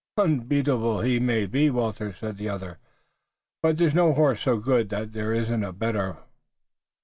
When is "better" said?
5.71-6.17